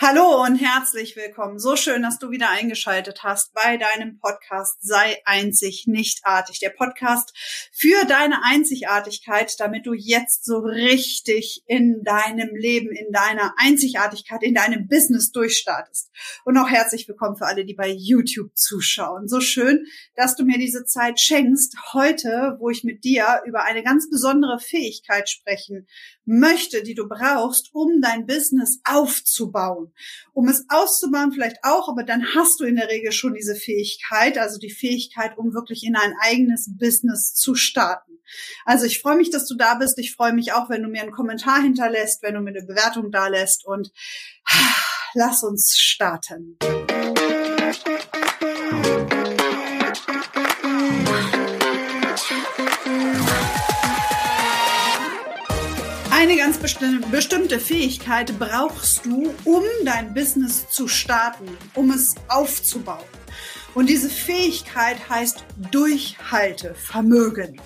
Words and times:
Hallo 0.00 0.44
und 0.44 0.54
herzlich 0.54 1.16
willkommen. 1.16 1.58
So 1.58 1.74
schön, 1.74 2.02
dass 2.02 2.20
du 2.20 2.30
wieder 2.30 2.50
eingeschaltet 2.50 3.24
hast 3.24 3.52
bei 3.52 3.78
deinem 3.78 4.20
Podcast 4.20 4.76
Sei 4.80 5.20
einzig, 5.24 5.88
nichtartig. 5.88 6.60
Der 6.60 6.70
Podcast 6.70 7.36
für 7.72 8.06
deine 8.06 8.44
Einzigartigkeit, 8.44 9.58
damit 9.58 9.86
du 9.86 9.94
jetzt 9.94 10.44
so 10.44 10.58
richtig 10.58 11.64
in 11.66 12.04
deinem 12.04 12.54
Leben, 12.54 12.92
in 12.92 13.10
deiner 13.10 13.54
Einzigartigkeit, 13.58 14.44
in 14.44 14.54
deinem 14.54 14.86
Business 14.86 15.32
durchstartest. 15.32 16.12
Und 16.44 16.56
auch 16.58 16.70
herzlich 16.70 17.08
willkommen 17.08 17.36
für 17.36 17.46
alle, 17.46 17.64
die 17.64 17.74
bei 17.74 17.88
YouTube 17.90 18.56
zuschauen. 18.56 19.26
So 19.26 19.40
schön, 19.40 19.84
dass 20.14 20.36
du 20.36 20.44
mir 20.44 20.58
diese 20.58 20.84
Zeit 20.84 21.18
schenkst, 21.18 21.74
heute, 21.92 22.56
wo 22.60 22.70
ich 22.70 22.84
mit 22.84 23.02
dir 23.02 23.42
über 23.46 23.64
eine 23.64 23.82
ganz 23.82 24.08
besondere 24.08 24.60
Fähigkeit 24.60 25.28
sprechen 25.28 25.88
möchte, 26.28 26.82
die 26.82 26.94
du 26.94 27.08
brauchst, 27.08 27.70
um 27.72 28.00
dein 28.02 28.26
Business 28.26 28.80
aufzubauen. 28.84 29.92
Um 30.34 30.46
es 30.48 30.64
auszubauen 30.68 31.32
vielleicht 31.32 31.56
auch, 31.62 31.88
aber 31.88 32.04
dann 32.04 32.34
hast 32.34 32.60
du 32.60 32.64
in 32.64 32.76
der 32.76 32.88
Regel 32.88 33.12
schon 33.12 33.34
diese 33.34 33.56
Fähigkeit, 33.56 34.36
also 34.36 34.58
die 34.58 34.70
Fähigkeit, 34.70 35.38
um 35.38 35.54
wirklich 35.54 35.84
in 35.84 35.96
ein 35.96 36.12
eigenes 36.20 36.68
Business 36.78 37.34
zu 37.34 37.54
starten. 37.54 38.18
Also 38.66 38.84
ich 38.84 39.00
freue 39.00 39.16
mich, 39.16 39.30
dass 39.30 39.46
du 39.46 39.56
da 39.56 39.74
bist. 39.74 39.98
Ich 39.98 40.14
freue 40.14 40.34
mich 40.34 40.52
auch, 40.52 40.68
wenn 40.68 40.82
du 40.82 40.88
mir 40.88 41.00
einen 41.00 41.12
Kommentar 41.12 41.62
hinterlässt, 41.62 42.22
wenn 42.22 42.34
du 42.34 42.40
mir 42.40 42.50
eine 42.50 42.66
Bewertung 42.66 43.10
da 43.10 43.28
lässt 43.28 43.64
und 43.64 43.90
lass 45.14 45.42
uns 45.42 45.76
starten. 45.78 46.58
Ganz 56.60 57.10
bestimmte 57.10 57.60
Fähigkeit 57.60 58.36
brauchst 58.38 59.04
du, 59.06 59.32
um 59.44 59.62
dein 59.84 60.12
Business 60.14 60.68
zu 60.68 60.88
starten, 60.88 61.46
um 61.74 61.90
es 61.90 62.14
aufzubauen. 62.28 63.04
Und 63.74 63.88
diese 63.88 64.08
Fähigkeit 64.10 65.08
heißt 65.08 65.44
Durchhaltevermögen. 65.70 67.60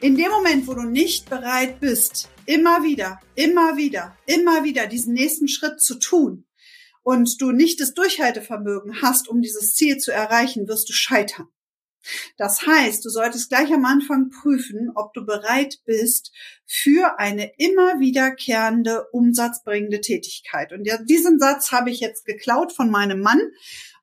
In 0.00 0.16
dem 0.16 0.30
Moment, 0.30 0.68
wo 0.68 0.74
du 0.74 0.82
nicht 0.82 1.28
bereit 1.28 1.80
bist, 1.80 2.28
immer 2.44 2.84
wieder, 2.84 3.18
immer 3.34 3.76
wieder, 3.76 4.16
immer 4.26 4.62
wieder 4.62 4.86
diesen 4.86 5.14
nächsten 5.14 5.48
Schritt 5.48 5.80
zu 5.80 5.98
tun 5.98 6.44
und 7.02 7.40
du 7.40 7.50
nicht 7.50 7.80
das 7.80 7.94
Durchhaltevermögen 7.94 9.02
hast, 9.02 9.28
um 9.28 9.40
dieses 9.40 9.74
Ziel 9.74 9.96
zu 9.98 10.12
erreichen, 10.12 10.68
wirst 10.68 10.88
du 10.88 10.92
scheitern. 10.92 11.48
Das 12.36 12.66
heißt, 12.66 13.04
du 13.04 13.10
solltest 13.10 13.48
gleich 13.48 13.72
am 13.72 13.84
Anfang 13.84 14.30
prüfen, 14.30 14.90
ob 14.94 15.12
du 15.14 15.24
bereit 15.24 15.80
bist 15.84 16.32
für 16.66 17.18
eine 17.18 17.52
immer 17.58 18.00
wiederkehrende, 18.00 19.06
umsatzbringende 19.12 20.00
Tätigkeit. 20.00 20.72
Und 20.72 20.86
ja, 20.86 20.98
diesen 20.98 21.38
Satz 21.38 21.72
habe 21.72 21.90
ich 21.90 22.00
jetzt 22.00 22.24
geklaut 22.24 22.72
von 22.72 22.90
meinem 22.90 23.20
Mann. 23.20 23.40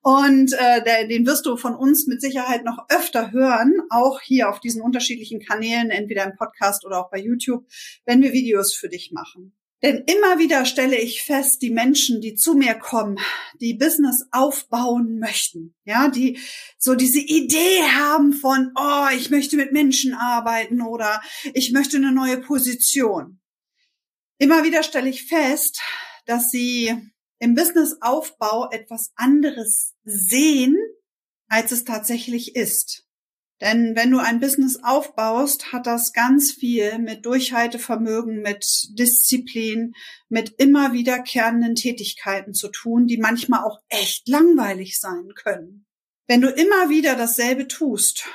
Und 0.02 0.52
äh, 0.54 0.84
der, 0.84 1.08
den 1.08 1.26
wirst 1.26 1.46
du 1.46 1.56
von 1.56 1.76
uns 1.76 2.08
mit 2.08 2.22
Sicherheit 2.22 2.66
noch 2.66 2.78
öfter 2.90 3.32
hören, 3.32 3.74
auch 3.90 4.20
hier 4.20 4.50
auf 4.50 4.60
diesen 4.60 4.82
unterschiedlichen 4.82 5.40
Kanälen, 5.40 5.92
entweder 5.92 6.26
im 6.26 6.36
Podcast 6.36 6.86
oder 6.86 7.00
auch 7.00 7.10
bei 7.10 7.20
YouTube, 7.20 7.66
wenn 8.06 8.22
wir 8.22 8.34
Videos 8.34 8.76
für 8.76 8.90
dich 8.90 9.12
machen. 9.14 9.54
Denn 9.84 9.98
immer 10.06 10.40
wieder 10.40 10.66
stelle 10.66 10.98
ich 10.98 11.24
fest, 11.24 11.62
die 11.62 11.70
Menschen, 11.70 12.22
die 12.22 12.36
zu 12.36 12.54
mir 12.54 12.74
kommen, 12.74 13.20
die 13.60 13.74
Business 13.74 14.26
aufbauen 14.32 15.20
möchten, 15.20 15.76
ja, 15.84 16.08
die 16.08 16.40
so 16.78 16.96
diese 16.96 17.20
Idee 17.20 17.82
haben 17.94 18.32
von, 18.32 18.72
oh, 18.76 19.08
ich 19.14 19.30
möchte 19.30 19.58
mit 19.58 19.74
Menschen 19.74 20.14
arbeiten 20.14 20.82
oder 20.82 21.22
ich 21.54 21.74
möchte 21.74 21.98
eine 21.98 22.14
neue 22.14 22.38
Position. 22.38 23.42
Immer 24.38 24.64
wieder 24.64 24.84
stelle 24.84 25.10
ich 25.10 25.28
fest, 25.28 25.82
dass 26.26 26.50
sie 26.50 26.96
im 27.40 27.54
Businessaufbau 27.54 28.70
etwas 28.72 29.12
anderes 29.16 29.96
sehen, 30.06 30.78
als 31.50 31.74
es 31.74 31.84
tatsächlich 31.84 32.56
ist. 32.56 33.06
Denn 33.64 33.96
wenn 33.96 34.12
du 34.12 34.20
ein 34.20 34.42
Business 34.42 34.84
aufbaust, 34.84 35.72
hat 35.72 35.88
das 35.88 36.12
ganz 36.12 36.52
viel 36.52 37.00
mit 37.00 37.26
Durchhaltevermögen, 37.26 38.42
mit 38.42 38.66
Disziplin, 38.90 39.94
mit 40.28 40.56
immer 40.58 40.92
wiederkehrenden 40.92 41.76
Tätigkeiten 41.76 42.54
zu 42.54 42.68
tun, 42.68 43.08
die 43.08 43.18
manchmal 43.18 43.64
auch 43.64 43.80
echt 43.88 44.28
langweilig 44.28 45.00
sein 45.00 45.30
können. 45.34 45.86
Wenn 46.28 46.42
du 46.42 46.50
immer 46.50 46.90
wieder 46.90 47.16
dasselbe 47.16 47.70
tust, 47.70 48.26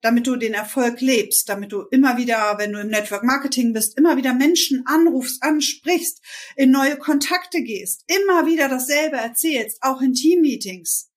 damit 0.00 0.26
du 0.26 0.34
den 0.34 0.52
Erfolg 0.52 1.00
lebst, 1.00 1.48
damit 1.48 1.70
du 1.70 1.82
immer 1.92 2.16
wieder, 2.16 2.56
wenn 2.58 2.72
du 2.72 2.80
im 2.80 2.88
Network 2.88 3.22
Marketing 3.22 3.72
bist, 3.72 3.96
immer 3.96 4.16
wieder 4.16 4.34
Menschen 4.34 4.82
anrufst, 4.86 5.44
ansprichst, 5.44 6.20
in 6.56 6.72
neue 6.72 6.96
Kontakte 6.96 7.62
gehst, 7.62 8.02
immer 8.08 8.46
wieder 8.46 8.68
dasselbe 8.68 9.16
erzählst, 9.16 9.78
auch 9.80 10.00
in 10.00 10.12
Teammeetings, 10.12 11.12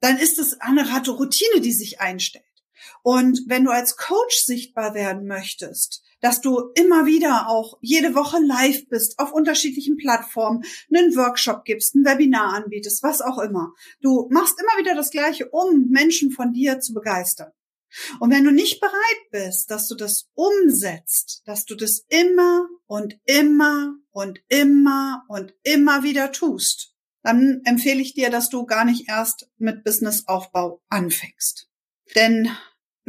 dann 0.00 0.18
ist 0.18 0.38
es 0.38 0.60
eine 0.60 0.86
Routine, 1.10 1.60
die 1.60 1.72
sich 1.72 2.00
einstellt. 2.00 2.44
Und 3.02 3.42
wenn 3.46 3.64
du 3.64 3.70
als 3.70 3.96
Coach 3.96 4.44
sichtbar 4.44 4.94
werden 4.94 5.26
möchtest, 5.26 6.02
dass 6.20 6.40
du 6.40 6.70
immer 6.74 7.06
wieder 7.06 7.48
auch 7.48 7.78
jede 7.80 8.14
Woche 8.14 8.38
live 8.40 8.88
bist, 8.88 9.18
auf 9.18 9.32
unterschiedlichen 9.32 9.96
Plattformen, 9.96 10.64
einen 10.92 11.14
Workshop 11.16 11.64
gibst, 11.64 11.94
ein 11.94 12.04
Webinar 12.04 12.54
anbietest, 12.54 13.02
was 13.02 13.20
auch 13.20 13.38
immer. 13.38 13.72
Du 14.00 14.28
machst 14.30 14.60
immer 14.60 14.82
wieder 14.82 14.94
das 14.94 15.10
Gleiche, 15.10 15.48
um 15.50 15.88
Menschen 15.90 16.32
von 16.32 16.52
dir 16.52 16.80
zu 16.80 16.92
begeistern. 16.92 17.52
Und 18.20 18.30
wenn 18.30 18.44
du 18.44 18.50
nicht 18.50 18.80
bereit 18.80 19.30
bist, 19.30 19.70
dass 19.70 19.88
du 19.88 19.94
das 19.94 20.28
umsetzt, 20.34 21.42
dass 21.46 21.64
du 21.64 21.74
das 21.74 22.04
immer 22.08 22.68
und 22.86 23.18
immer 23.24 23.94
und 24.10 24.40
immer 24.48 25.24
und 25.28 25.54
immer 25.62 26.02
wieder 26.02 26.32
tust, 26.32 26.94
dann 27.22 27.62
empfehle 27.64 28.00
ich 28.00 28.14
dir, 28.14 28.30
dass 28.30 28.50
du 28.50 28.66
gar 28.66 28.84
nicht 28.84 29.08
erst 29.08 29.50
mit 29.56 29.84
Businessaufbau 29.84 30.82
anfängst. 30.88 31.68
Denn 32.14 32.50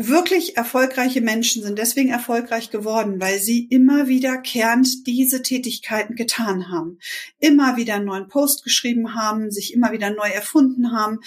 wirklich 0.07 0.55
erfolgreiche 0.55 1.19
Menschen 1.19 1.61
sind 1.61 1.77
deswegen 1.77 2.09
erfolgreich 2.09 2.71
geworden, 2.71 3.19
weil 3.19 3.39
sie 3.39 3.65
immer 3.65 4.07
wiederkehrend 4.07 5.05
diese 5.05 5.41
Tätigkeiten 5.41 6.15
getan 6.15 6.69
haben, 6.69 6.99
immer 7.39 7.75
wieder 7.75 7.95
einen 7.95 8.05
neuen 8.05 8.29
Post 8.29 8.63
geschrieben 8.63 9.13
haben, 9.13 9.51
sich 9.51 9.73
immer 9.73 9.91
wieder 9.91 10.09
neu 10.09 10.29
erfunden 10.29 10.93
haben, 10.93 11.19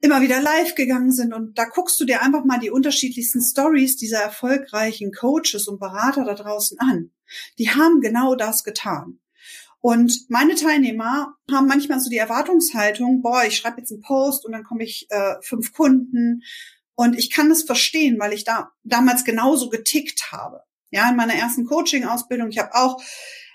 immer 0.00 0.20
wieder 0.20 0.40
live 0.40 0.76
gegangen 0.76 1.10
sind. 1.10 1.34
Und 1.34 1.58
da 1.58 1.64
guckst 1.64 2.00
du 2.00 2.04
dir 2.04 2.22
einfach 2.22 2.44
mal 2.44 2.60
die 2.60 2.70
unterschiedlichsten 2.70 3.42
Stories 3.42 3.96
dieser 3.96 4.18
erfolgreichen 4.18 5.12
Coaches 5.12 5.66
und 5.66 5.80
Berater 5.80 6.24
da 6.24 6.34
draußen 6.34 6.78
an. 6.78 7.10
Die 7.58 7.70
haben 7.70 8.00
genau 8.00 8.36
das 8.36 8.62
getan. 8.62 9.18
Und 9.80 10.26
meine 10.28 10.54
Teilnehmer 10.54 11.34
haben 11.50 11.66
manchmal 11.66 11.98
so 11.98 12.08
die 12.08 12.18
Erwartungshaltung, 12.18 13.20
boah, 13.20 13.42
ich 13.44 13.56
schreibe 13.56 13.80
jetzt 13.80 13.90
einen 13.90 14.00
Post 14.00 14.46
und 14.46 14.52
dann 14.52 14.62
komme 14.62 14.84
ich 14.84 15.08
äh, 15.10 15.34
fünf 15.40 15.72
Kunden 15.72 16.42
und 16.94 17.18
ich 17.18 17.30
kann 17.30 17.48
das 17.48 17.62
verstehen, 17.62 18.18
weil 18.18 18.32
ich 18.32 18.44
da 18.44 18.70
damals 18.84 19.24
genauso 19.24 19.70
getickt 19.70 20.32
habe. 20.32 20.62
Ja, 20.90 21.08
in 21.08 21.16
meiner 21.16 21.34
ersten 21.34 21.64
Coaching-Ausbildung. 21.64 22.50
Ich 22.50 22.58
habe 22.58 22.74
auch 22.74 23.02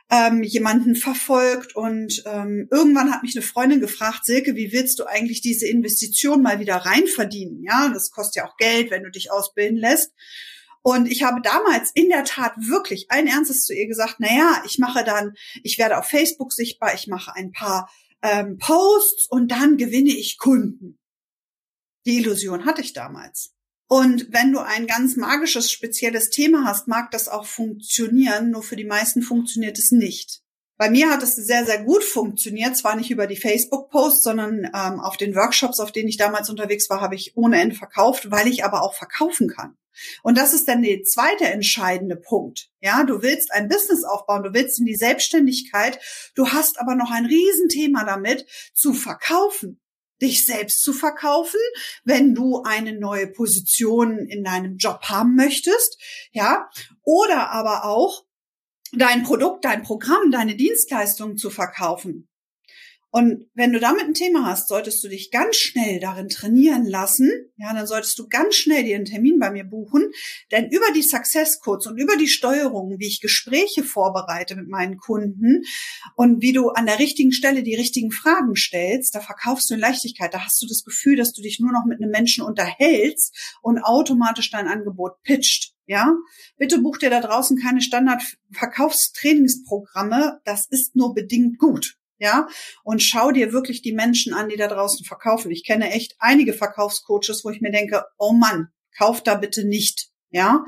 ähm, 0.10 0.42
jemanden 0.42 0.96
verfolgt 0.96 1.76
und 1.76 2.24
ähm, 2.26 2.68
irgendwann 2.72 3.12
hat 3.12 3.24
mich 3.24 3.36
eine 3.36 3.46
Freundin 3.46 3.82
gefragt, 3.82 4.26
Silke, 4.26 4.56
wie 4.56 4.72
willst 4.72 5.00
du 5.00 5.06
eigentlich 5.06 5.42
diese 5.42 5.68
Investition 5.68 6.42
mal 6.42 6.60
wieder 6.60 6.78
reinverdienen? 6.78 7.62
Ja, 7.64 7.90
das 7.94 8.10
kostet 8.10 8.38
ja 8.38 8.48
auch 8.48 8.58
Geld, 8.58 8.90
wenn 8.90 9.04
du 9.04 9.12
dich 9.12 9.32
ausbilden 9.32 9.78
lässt. 9.78 10.14
Und 10.82 11.12
ich 11.12 11.24
habe 11.24 11.42
damals 11.42 11.92
in 11.94 12.08
der 12.08 12.24
Tat 12.24 12.54
wirklich 12.58 13.12
allen 13.12 13.28
Ernstes 13.28 13.66
zu 13.66 13.74
ihr 13.74 13.88
gesagt, 13.88 14.16
na 14.20 14.30
ja, 14.30 14.64
ich 14.66 14.80
mache 14.80 15.04
dann, 15.04 15.34
ich 15.62 15.78
werde 15.78 15.98
auf 15.98 16.06
Facebook 16.06 16.54
sichtbar, 16.54 16.94
ich 16.96 17.08
mache 17.08 17.36
ein 17.36 17.52
paar 17.52 17.90
ähm, 18.22 18.58
Posts 18.58 19.28
und 19.30 19.52
dann 19.52 19.76
gewinne 19.76 20.12
ich 20.12 20.38
Kunden. 20.38 20.97
Die 22.08 22.20
Illusion 22.20 22.66
hatte 22.66 22.80
ich 22.80 22.94
damals. 22.94 23.52
Und 23.90 24.28
wenn 24.32 24.54
du 24.54 24.60
ein 24.60 24.88
ganz 24.88 25.18
magisches, 25.18 25.70
spezielles 25.70 26.30
Thema 26.30 26.64
hast, 26.66 26.88
mag 26.88 27.12
das 27.12 27.28
auch 27.28 27.46
funktionieren, 27.46 28.50
nur 28.50 28.64
für 28.64 28.78
die 28.78 28.86
meisten 28.86 29.22
funktioniert 29.22 29.78
es 29.78 29.92
nicht. 29.92 30.42
Bei 30.78 30.90
mir 30.90 31.10
hat 31.10 31.22
es 31.22 31.36
sehr, 31.36 31.66
sehr 31.66 31.84
gut 31.84 32.06
funktioniert, 32.06 32.78
zwar 32.78 32.96
nicht 32.96 33.12
über 33.12 33.28
die 33.28 33.36
Facebook-Posts, 33.36 34.24
sondern 34.24 34.66
ähm, 34.74 35.02
auf 35.02 35.18
den 35.18 35.36
Workshops, 35.36 35.82
auf 35.82 35.92
denen 35.92 36.08
ich 36.08 36.16
damals 36.16 36.50
unterwegs 36.50 36.90
war, 36.90 37.02
habe 37.02 37.16
ich 37.16 37.36
ohne 37.36 37.60
Ende 37.60 37.76
verkauft, 37.76 38.32
weil 38.32 38.48
ich 38.48 38.64
aber 38.64 38.84
auch 38.84 38.94
verkaufen 38.94 39.50
kann. 39.50 39.76
Und 40.24 40.38
das 40.38 40.54
ist 40.54 40.70
dann 40.70 40.84
der 40.84 41.04
zweite 41.04 41.46
entscheidende 41.46 42.16
Punkt. 42.16 42.70
Ja, 42.80 43.04
du 43.04 43.22
willst 43.22 43.52
ein 43.52 43.68
Business 43.68 44.06
aufbauen, 44.06 44.44
du 44.44 44.54
willst 44.54 44.80
in 44.80 44.86
die 44.86 44.96
Selbstständigkeit, 44.96 46.00
du 46.36 46.48
hast 46.48 46.80
aber 46.80 46.96
noch 46.96 47.12
ein 47.12 47.26
Riesenthema 47.26 48.06
damit, 48.06 48.46
zu 48.74 48.94
verkaufen 48.94 49.82
dich 50.22 50.46
selbst 50.46 50.82
zu 50.82 50.94
verkaufen, 50.94 51.60
wenn 52.04 52.34
du 52.34 52.64
eine 52.64 52.98
neue 52.98 53.28
Position 53.28 54.28
in 54.28 54.44
deinem 54.44 54.78
Job 54.78 55.02
haben 55.04 55.36
möchtest, 55.36 55.98
ja, 56.32 56.70
oder 57.04 57.52
aber 57.52 57.86
auch 57.86 58.26
dein 58.94 59.24
Produkt, 59.24 59.66
dein 59.66 59.84
Programm, 59.84 60.32
deine 60.32 60.56
Dienstleistung 60.56 61.38
zu 61.38 61.50
verkaufen. 61.50 62.28
Und 63.18 63.50
wenn 63.56 63.74
du 63.74 63.80
damit 63.80 64.04
ein 64.04 64.14
Thema 64.14 64.46
hast, 64.46 64.68
solltest 64.68 65.04
du 65.04 65.08
dich 65.08 65.32
ganz 65.32 65.56
schnell 65.56 66.00
darin 66.00 66.30
trainieren 66.30 66.86
lassen. 66.86 67.32
Ja, 67.58 67.74
dann 67.74 67.88
solltest 67.88 68.20
du 68.20 68.28
ganz 68.28 68.54
schnell 68.54 68.84
dir 68.84 68.96
einen 68.96 69.06
Termin 69.06 69.40
bei 69.40 69.50
mir 69.50 69.64
buchen. 69.64 70.12
Denn 70.52 70.70
über 70.70 70.86
die 70.94 71.02
Success 71.02 71.60
Codes 71.60 71.88
und 71.88 71.98
über 71.98 72.16
die 72.16 72.28
Steuerung, 72.28 73.00
wie 73.00 73.08
ich 73.08 73.20
Gespräche 73.20 73.84
vorbereite 73.84 74.56
mit 74.56 74.68
meinen 74.68 74.98
Kunden 74.98 75.64
und 76.14 76.44
wie 76.44 76.54
du 76.54 76.70
an 76.70 76.86
der 76.86 77.00
richtigen 77.00 77.32
Stelle 77.32 77.64
die 77.64 77.74
richtigen 77.74 78.12
Fragen 78.12 78.56
stellst, 78.56 79.16
da 79.16 79.20
verkaufst 79.20 79.72
du 79.72 79.74
in 79.74 79.80
Leichtigkeit. 79.80 80.32
Da 80.32 80.46
hast 80.46 80.62
du 80.62 80.68
das 80.68 80.84
Gefühl, 80.84 81.16
dass 81.16 81.34
du 81.34 81.42
dich 81.42 81.60
nur 81.60 81.72
noch 81.72 81.86
mit 81.88 82.00
einem 82.00 82.12
Menschen 82.12 82.44
unterhältst 82.44 83.36
und 83.64 83.80
automatisch 83.80 84.52
dein 84.52 84.68
Angebot 84.68 85.24
pitcht. 85.24 85.74
Ja, 85.88 86.14
bitte 86.58 86.78
buch 86.78 87.00
dir 87.00 87.10
da 87.10 87.20
draußen 87.20 87.58
keine 87.58 87.82
Standard-Verkaufstrainingsprogramme. 87.82 90.40
Das 90.46 90.68
ist 90.70 90.96
nur 90.96 91.16
bedingt 91.16 91.58
gut 91.58 91.97
ja, 92.20 92.48
und 92.84 93.02
schau 93.02 93.32
dir 93.32 93.54
wirklich 93.54 93.82
die 93.82 93.94
Menschen 93.94 94.34
an, 94.34 94.50
die 94.50 94.58
da 94.58 94.68
draußen 94.68 95.06
verkaufen. 95.06 95.52
Ich 95.52 95.64
kenne 95.64 95.92
echt 95.92 96.16
einige 96.20 96.54
Verkaufscoaches, 96.54 97.44
wo 97.44 97.50
ich 97.50 97.62
mir 97.62 97.72
denke, 97.72 98.06
oh 98.18 98.34
Mann, 98.34 98.70
kauft 98.98 99.28
da 99.28 99.36
bitte 99.36 99.66
nicht, 99.66 100.10
ja. 100.30 100.66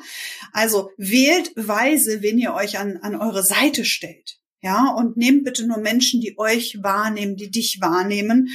Also 0.53 0.91
wählt 0.97 1.51
weise, 1.55 2.21
wen 2.21 2.37
ihr 2.37 2.53
euch 2.53 2.77
an, 2.77 2.97
an 2.97 3.15
eure 3.15 3.43
Seite 3.43 3.85
stellt, 3.85 4.39
ja, 4.61 4.93
und 4.95 5.17
nehmt 5.17 5.43
bitte 5.43 5.65
nur 5.65 5.79
Menschen, 5.79 6.21
die 6.21 6.37
euch 6.37 6.77
wahrnehmen, 6.81 7.35
die 7.35 7.49
dich 7.49 7.79
wahrnehmen, 7.81 8.49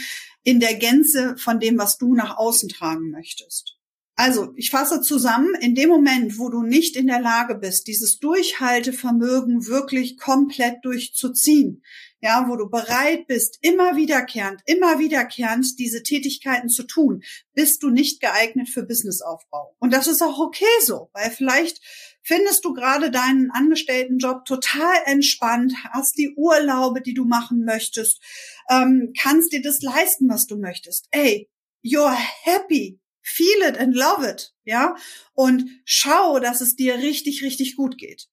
in 0.44 0.61
der 0.61 0.75
Gänze 0.75 1.37
von 1.38 1.58
dem, 1.58 1.79
was 1.79 1.97
du 1.99 2.14
nach 2.14 2.37
außen 2.37 2.69
tragen 2.69 3.11
möchtest. 3.11 3.79
Also, 4.17 4.52
ich 4.55 4.70
fasse 4.70 5.00
zusammen, 5.00 5.55
in 5.61 5.75
dem 5.75 5.88
Moment, 5.88 6.38
wo 6.38 6.49
du 6.49 6.62
nicht 6.62 6.94
in 6.94 7.08
der 7.08 7.20
Lage 7.20 7.56
bist, 7.56 7.88
dieses 7.88 8.20
Durchhaltevermögen 8.20 9.67
wirklich 9.67 10.19
komplett 10.19 10.76
durchzuziehen, 10.85 11.82
ja, 12.25 12.47
wo 12.49 12.56
du 12.56 12.71
bereit 12.71 13.26
bist, 13.26 13.59
immer 13.61 13.97
wiederkehrend, 13.97 14.62
immer 14.65 14.99
wiederkehrend 14.99 15.79
diese 15.79 16.03
Tätigkeiten 16.03 16.71
zu 16.71 16.85
tun, 16.85 17.23
bist 17.53 17.82
du 17.82 17.91
nicht 17.91 18.23
geeignet 18.23 18.71
für 18.71 18.82
Businessaufbau. 18.82 19.76
Und 19.79 19.93
das 19.93 20.06
ist 20.06 20.23
auch 20.23 20.38
okay 20.38 20.65
so, 20.81 21.11
weil 21.12 21.31
vielleicht 21.31 21.82
findest 22.23 22.65
du 22.65 22.73
gerade 22.73 23.11
deinen 23.11 23.50
Angestelltenjob 23.50 24.47
total 24.47 24.97
entspannt, 25.05 25.75
hast 25.93 26.17
die 26.17 26.32
Urlaube, 26.35 27.03
die 27.03 27.12
du 27.12 27.26
machen 27.26 27.62
möchtest, 27.67 28.23
ähm, 28.71 29.12
kannst 29.21 29.53
dir 29.53 29.61
das 29.61 29.82
leisten, 29.82 30.26
was 30.31 30.47
du 30.47 30.56
möchtest. 30.56 31.09
Ey, 31.11 31.50
you're 31.85 32.17
happy. 32.44 33.00
Feel 33.21 33.69
it 33.69 33.76
and 33.76 33.94
love 33.94 34.26
it, 34.26 34.55
ja? 34.65 34.97
Und 35.35 35.69
schau, 35.85 36.38
dass 36.41 36.62
es 36.62 36.75
dir 36.75 36.97
richtig, 36.97 37.43
richtig 37.43 37.76
gut 37.76 37.99
geht. 37.99 38.29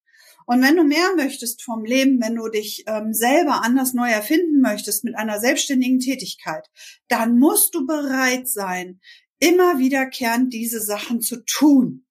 Und 0.51 0.61
wenn 0.61 0.75
du 0.75 0.83
mehr 0.83 1.15
möchtest 1.15 1.63
vom 1.63 1.85
Leben, 1.85 2.19
wenn 2.21 2.35
du 2.35 2.49
dich 2.49 2.83
ähm, 2.85 3.13
selber 3.13 3.63
anders 3.63 3.93
neu 3.93 4.09
erfinden 4.09 4.59
möchtest 4.59 5.05
mit 5.05 5.15
einer 5.15 5.39
selbstständigen 5.39 5.99
Tätigkeit, 5.99 6.69
dann 7.07 7.39
musst 7.39 7.73
du 7.73 7.85
bereit 7.85 8.49
sein, 8.49 8.99
immer 9.39 9.79
wiederkehrend 9.79 10.51
diese 10.51 10.81
Sachen 10.81 11.21
zu 11.21 11.45
tun. 11.45 12.05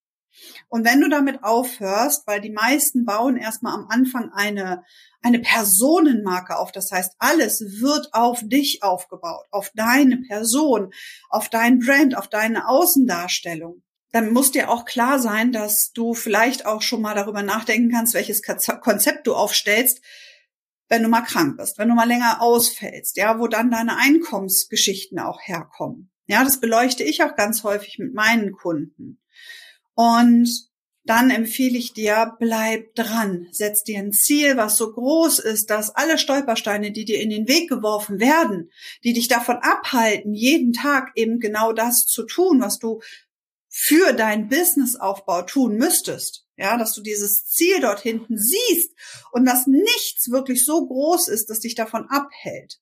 Und 0.70 0.86
wenn 0.86 1.02
du 1.02 1.10
damit 1.10 1.44
aufhörst, 1.44 2.26
weil 2.26 2.40
die 2.40 2.50
meisten 2.50 3.04
bauen 3.04 3.36
erstmal 3.36 3.74
am 3.74 3.88
Anfang 3.90 4.30
eine, 4.32 4.84
eine 5.20 5.40
Personenmarke 5.40 6.56
auf, 6.56 6.72
das 6.72 6.90
heißt, 6.90 7.16
alles 7.18 7.60
wird 7.82 8.08
auf 8.14 8.40
dich 8.42 8.82
aufgebaut, 8.82 9.44
auf 9.50 9.70
deine 9.74 10.16
Person, 10.16 10.94
auf 11.28 11.50
dein 11.50 11.78
Brand, 11.78 12.16
auf 12.16 12.28
deine 12.28 12.68
Außendarstellung 12.68 13.82
dann 14.12 14.32
muss 14.32 14.50
dir 14.50 14.70
auch 14.70 14.84
klar 14.84 15.18
sein, 15.18 15.52
dass 15.52 15.92
du 15.94 16.14
vielleicht 16.14 16.66
auch 16.66 16.82
schon 16.82 17.02
mal 17.02 17.14
darüber 17.14 17.42
nachdenken 17.42 17.90
kannst, 17.90 18.14
welches 18.14 18.42
Konzept 18.42 19.26
du 19.26 19.34
aufstellst, 19.34 20.00
wenn 20.88 21.02
du 21.02 21.08
mal 21.08 21.22
krank 21.22 21.56
bist, 21.56 21.78
wenn 21.78 21.88
du 21.88 21.94
mal 21.94 22.08
länger 22.08 22.42
ausfällst, 22.42 23.16
ja, 23.16 23.38
wo 23.38 23.46
dann 23.46 23.70
deine 23.70 23.96
Einkommensgeschichten 23.96 25.20
auch 25.20 25.40
herkommen. 25.42 26.10
Ja, 26.26 26.44
das 26.44 26.60
beleuchte 26.60 27.04
ich 27.04 27.22
auch 27.22 27.36
ganz 27.36 27.62
häufig 27.62 27.98
mit 27.98 28.12
meinen 28.14 28.52
Kunden. 28.52 29.20
Und 29.94 30.48
dann 31.04 31.30
empfehle 31.30 31.78
ich 31.78 31.92
dir, 31.92 32.36
bleib 32.38 32.94
dran, 32.94 33.48
setz 33.52 33.84
dir 33.84 33.98
ein 33.98 34.12
Ziel, 34.12 34.56
was 34.56 34.76
so 34.76 34.92
groß 34.92 35.38
ist, 35.38 35.70
dass 35.70 35.94
alle 35.94 36.18
Stolpersteine, 36.18 36.92
die 36.92 37.04
dir 37.04 37.20
in 37.20 37.30
den 37.30 37.48
Weg 37.48 37.68
geworfen 37.68 38.20
werden, 38.20 38.70
die 39.02 39.12
dich 39.12 39.28
davon 39.28 39.56
abhalten, 39.56 40.34
jeden 40.34 40.72
Tag 40.72 41.10
eben 41.14 41.38
genau 41.38 41.72
das 41.72 42.00
zu 42.06 42.24
tun, 42.24 42.60
was 42.60 42.78
du 42.78 43.00
für 43.70 44.12
deinen 44.12 44.48
Businessaufbau 44.48 45.42
tun 45.42 45.76
müsstest. 45.76 46.44
Ja, 46.56 46.76
dass 46.76 46.92
du 46.92 47.00
dieses 47.00 47.46
Ziel 47.46 47.80
dort 47.80 48.00
hinten 48.00 48.36
siehst 48.36 48.92
und 49.32 49.46
dass 49.46 49.66
nichts 49.66 50.30
wirklich 50.30 50.66
so 50.66 50.86
groß 50.86 51.28
ist, 51.28 51.48
dass 51.48 51.60
dich 51.60 51.74
davon 51.74 52.06
abhält. 52.10 52.80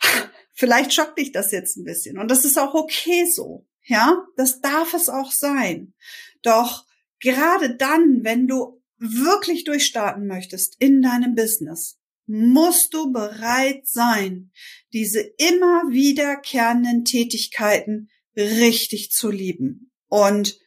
Vielleicht 0.52 0.92
schockt 0.92 1.18
dich 1.18 1.32
das 1.32 1.50
jetzt 1.50 1.76
ein 1.76 1.84
bisschen 1.84 2.18
und 2.18 2.30
das 2.30 2.44
ist 2.44 2.58
auch 2.58 2.74
okay 2.74 3.26
so. 3.28 3.66
Ja, 3.82 4.24
das 4.36 4.60
darf 4.60 4.94
es 4.94 5.08
auch 5.08 5.32
sein. 5.32 5.94
Doch 6.42 6.86
gerade 7.20 7.76
dann, 7.76 8.22
wenn 8.22 8.46
du 8.46 8.82
wirklich 8.98 9.64
durchstarten 9.64 10.26
möchtest 10.26 10.76
in 10.78 11.02
deinem 11.02 11.34
Business, 11.34 11.98
musst 12.26 12.92
du 12.94 13.12
bereit 13.12 13.86
sein, 13.86 14.50
diese 14.92 15.20
immer 15.20 15.84
wiederkehrenden 15.90 17.04
Tätigkeiten 17.04 18.10
richtig 18.36 19.10
zu 19.10 19.30
lieben. 19.30 19.90
Und 20.08 20.58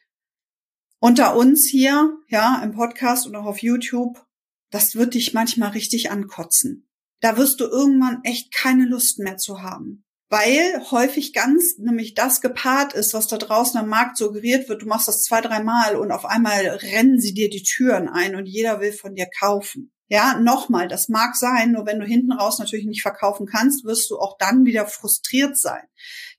unter 0.98 1.36
uns 1.36 1.66
hier, 1.66 2.18
ja, 2.28 2.60
im 2.62 2.72
Podcast 2.72 3.26
und 3.26 3.34
auch 3.36 3.46
auf 3.46 3.62
YouTube, 3.62 4.24
das 4.70 4.94
wird 4.94 5.14
dich 5.14 5.32
manchmal 5.32 5.70
richtig 5.70 6.10
ankotzen. 6.10 6.88
Da 7.20 7.36
wirst 7.36 7.60
du 7.60 7.64
irgendwann 7.64 8.20
echt 8.24 8.52
keine 8.52 8.86
Lust 8.86 9.18
mehr 9.18 9.36
zu 9.36 9.62
haben. 9.62 10.04
Weil 10.28 10.80
häufig 10.92 11.32
ganz 11.32 11.76
nämlich 11.78 12.14
das 12.14 12.40
gepaart 12.40 12.92
ist, 12.92 13.14
was 13.14 13.26
da 13.26 13.36
draußen 13.36 13.80
am 13.80 13.88
Markt 13.88 14.16
suggeriert 14.16 14.68
wird. 14.68 14.82
Du 14.82 14.86
machst 14.86 15.08
das 15.08 15.22
zwei, 15.22 15.40
dreimal 15.40 15.96
und 15.96 16.12
auf 16.12 16.24
einmal 16.24 16.66
rennen 16.66 17.18
sie 17.18 17.34
dir 17.34 17.50
die 17.50 17.64
Türen 17.64 18.08
ein 18.08 18.36
und 18.36 18.46
jeder 18.46 18.80
will 18.80 18.92
von 18.92 19.16
dir 19.16 19.26
kaufen. 19.40 19.92
Ja, 20.12 20.40
nochmal, 20.40 20.88
das 20.88 21.08
mag 21.08 21.36
sein, 21.36 21.70
nur 21.70 21.86
wenn 21.86 22.00
du 22.00 22.04
hinten 22.04 22.32
raus 22.32 22.58
natürlich 22.58 22.84
nicht 22.84 23.00
verkaufen 23.00 23.46
kannst, 23.46 23.84
wirst 23.84 24.10
du 24.10 24.18
auch 24.18 24.36
dann 24.38 24.64
wieder 24.64 24.86
frustriert 24.86 25.56
sein. 25.56 25.84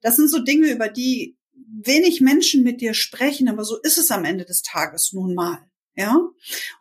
Das 0.01 0.17
sind 0.17 0.29
so 0.29 0.39
Dinge, 0.39 0.69
über 0.69 0.89
die 0.89 1.37
wenig 1.53 2.19
Menschen 2.19 2.63
mit 2.63 2.81
dir 2.81 2.93
sprechen, 2.93 3.47
aber 3.47 3.63
so 3.63 3.77
ist 3.81 3.97
es 3.97 4.11
am 4.11 4.25
Ende 4.25 4.43
des 4.43 4.61
Tages 4.61 5.13
nun 5.13 5.33
mal. 5.33 5.59
Ja, 5.95 6.17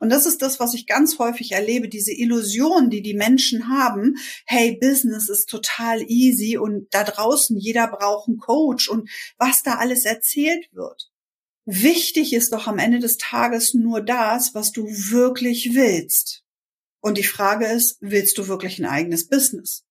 und 0.01 0.09
das 0.09 0.27
ist 0.27 0.43
das, 0.43 0.59
was 0.59 0.75
ich 0.75 0.87
ganz 0.89 1.19
häufig 1.21 1.53
erlebe, 1.53 1.89
diese 1.89 2.13
Illusion, 2.13 2.91
die 2.91 3.03
die 3.03 3.15
Menschen 3.15 3.69
haben. 3.69 4.17
Hey, 4.45 4.77
Business 4.81 5.29
ist 5.29 5.49
total 5.49 6.03
easy 6.09 6.59
und 6.59 6.89
da 6.91 7.05
draußen 7.05 7.57
jeder 7.57 7.87
braucht 7.87 8.29
einen 8.29 8.39
Coach 8.39 8.89
und 8.89 9.09
was 9.39 9.63
da 9.63 9.75
alles 9.75 10.05
erzählt 10.05 10.69
wird. 10.73 11.09
Wichtig 11.67 12.33
ist 12.33 12.53
doch 12.53 12.67
am 12.67 12.79
Ende 12.79 12.99
des 12.99 13.17
Tages 13.17 13.75
nur 13.75 14.01
das, 14.01 14.55
was 14.55 14.73
du 14.73 14.87
wirklich 14.87 15.71
willst. 15.75 16.45
Und 17.01 17.17
die 17.19 17.25
Frage 17.25 17.67
ist, 17.67 17.97
willst 18.01 18.37
du 18.39 18.49
wirklich 18.49 18.79
ein 18.79 18.87
eigenes 18.87 19.27
Business? 19.27 19.85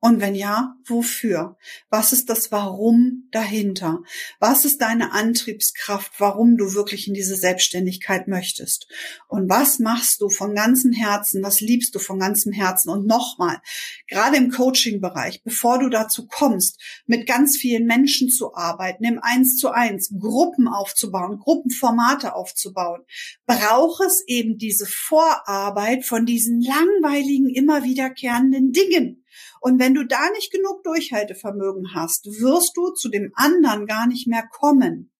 Und 0.00 0.20
wenn 0.20 0.36
ja, 0.36 0.76
wofür? 0.86 1.56
Was 1.90 2.12
ist 2.12 2.28
das 2.30 2.52
Warum 2.52 3.28
dahinter? 3.32 3.98
Was 4.38 4.64
ist 4.64 4.80
deine 4.80 5.10
Antriebskraft, 5.10 6.12
warum 6.18 6.56
du 6.56 6.74
wirklich 6.74 7.08
in 7.08 7.14
diese 7.14 7.34
Selbstständigkeit 7.34 8.28
möchtest? 8.28 8.86
Und 9.26 9.48
was 9.48 9.80
machst 9.80 10.20
du 10.20 10.30
von 10.30 10.54
ganzem 10.54 10.92
Herzen? 10.92 11.42
Was 11.42 11.60
liebst 11.60 11.96
du 11.96 11.98
von 11.98 12.20
ganzem 12.20 12.52
Herzen? 12.52 12.90
Und 12.90 13.06
nochmal, 13.06 13.60
gerade 14.06 14.36
im 14.36 14.52
Coaching-Bereich, 14.52 15.42
bevor 15.42 15.80
du 15.80 15.88
dazu 15.88 16.28
kommst, 16.28 16.80
mit 17.06 17.26
ganz 17.26 17.56
vielen 17.56 17.86
Menschen 17.86 18.30
zu 18.30 18.54
arbeiten, 18.54 19.02
im 19.02 19.18
Eins 19.20 19.56
zu 19.56 19.70
eins, 19.70 20.14
Gruppen 20.16 20.68
aufzubauen, 20.68 21.40
Gruppenformate 21.40 22.36
aufzubauen, 22.36 23.00
braucht 23.46 24.04
es 24.06 24.22
eben 24.28 24.58
diese 24.58 24.86
Vorarbeit 24.86 26.04
von 26.04 26.24
diesen 26.24 26.60
langweiligen, 26.60 27.48
immer 27.50 27.82
wiederkehrenden 27.82 28.70
Dingen. 28.70 29.24
Und 29.60 29.78
wenn 29.78 29.94
du 29.94 30.04
da 30.04 30.30
nicht 30.30 30.52
genug 30.52 30.82
Durchhaltevermögen 30.84 31.94
hast, 31.94 32.26
wirst 32.26 32.76
du 32.76 32.90
zu 32.90 33.08
dem 33.08 33.32
anderen 33.34 33.86
gar 33.86 34.06
nicht 34.06 34.26
mehr 34.26 34.46
kommen. 34.50 35.12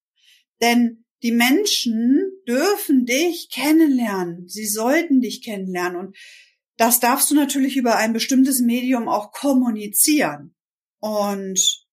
Denn 0.60 1.04
die 1.22 1.32
Menschen 1.32 2.30
dürfen 2.46 3.04
dich 3.04 3.50
kennenlernen. 3.50 4.48
Sie 4.48 4.66
sollten 4.66 5.20
dich 5.20 5.42
kennenlernen. 5.42 5.96
Und 5.96 6.16
das 6.76 7.00
darfst 7.00 7.30
du 7.30 7.34
natürlich 7.34 7.76
über 7.76 7.96
ein 7.96 8.12
bestimmtes 8.12 8.60
Medium 8.60 9.08
auch 9.08 9.32
kommunizieren. 9.32 10.54
Und 11.00 11.84